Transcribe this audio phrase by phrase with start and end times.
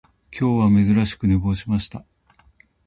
[0.35, 2.03] 今日は珍しく寝坊しました